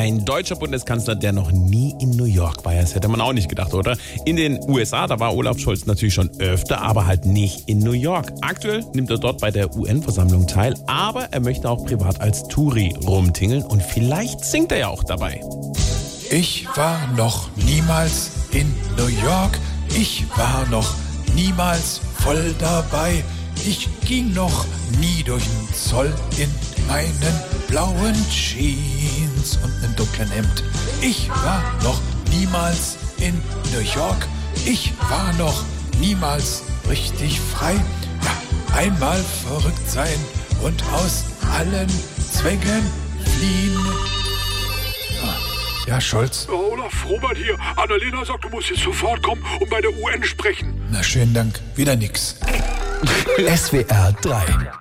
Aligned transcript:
Ein 0.00 0.24
deutscher 0.24 0.56
Bundeskanzler, 0.56 1.14
der 1.14 1.32
noch 1.32 1.52
nie 1.52 1.94
in 2.00 2.12
New 2.12 2.24
York 2.24 2.64
war. 2.64 2.72
Das 2.72 2.94
hätte 2.94 3.06
man 3.08 3.20
auch 3.20 3.34
nicht 3.34 3.50
gedacht, 3.50 3.74
oder? 3.74 3.98
In 4.24 4.36
den 4.36 4.58
USA, 4.66 5.06
da 5.06 5.20
war 5.20 5.36
Olaf 5.36 5.58
Scholz 5.58 5.84
natürlich 5.84 6.14
schon 6.14 6.30
öfter, 6.40 6.80
aber 6.80 7.04
halt 7.04 7.26
nicht 7.26 7.68
in 7.68 7.80
New 7.80 7.92
York. 7.92 8.32
Aktuell 8.40 8.82
nimmt 8.94 9.10
er 9.10 9.18
dort 9.18 9.42
bei 9.42 9.50
der 9.50 9.76
UN-Versammlung 9.76 10.46
teil, 10.46 10.74
aber 10.86 11.24
er 11.24 11.40
möchte 11.40 11.68
auch 11.68 11.84
privat 11.84 12.18
als 12.18 12.48
Touri 12.48 12.94
rumtingeln 13.06 13.62
und 13.62 13.82
vielleicht 13.82 14.42
singt 14.42 14.72
er 14.72 14.78
ja 14.78 14.88
auch 14.88 15.04
dabei. 15.04 15.42
Ich 16.30 16.66
war 16.76 16.98
noch 17.18 17.50
niemals 17.56 18.30
in 18.52 18.74
New 18.96 19.08
York. 19.22 19.58
Ich 19.94 20.24
war 20.34 20.66
noch 20.70 20.94
niemals 21.34 22.00
voll 22.20 22.54
dabei. 22.58 23.22
Ich 23.66 23.86
ging 24.06 24.32
noch 24.32 24.64
nie 24.98 25.22
durch 25.24 25.44
den 25.44 25.74
Zoll 25.74 26.14
in 26.38 26.48
meinen 26.88 27.60
blauen 27.68 28.14
Jeans 28.30 29.19
und 30.20 30.30
einem 30.30 30.30
dunklen 30.30 30.30
Hemd. 30.30 30.64
Ich 31.00 31.28
war 31.30 31.62
noch 31.82 32.00
niemals 32.30 32.96
in 33.18 33.40
New 33.72 33.80
York. 33.80 34.26
Ich 34.66 34.92
war 35.08 35.32
noch 35.34 35.64
niemals 35.98 36.62
richtig 36.88 37.40
frei. 37.40 37.74
Ja, 38.22 38.76
einmal 38.76 39.18
verrückt 39.18 39.88
sein 39.88 40.18
und 40.62 40.82
aus 40.92 41.24
allen 41.56 41.88
Zwängen 42.32 42.82
fliehen. 43.24 43.78
Ja, 45.86 46.00
Scholz. 46.00 46.46
Olaf, 46.48 47.06
Robert 47.08 47.36
hier. 47.36 47.56
Annalena 47.76 48.24
sagt, 48.24 48.44
du 48.44 48.48
musst 48.50 48.70
jetzt 48.70 48.82
sofort 48.82 49.22
kommen 49.22 49.42
und 49.60 49.70
bei 49.70 49.80
der 49.80 49.90
UN 49.90 50.22
sprechen. 50.22 50.80
Na, 50.90 51.02
schönen 51.02 51.34
Dank. 51.34 51.58
Wieder 51.74 51.96
nix. 51.96 52.36
SWR 53.56 54.12
3 54.20 54.70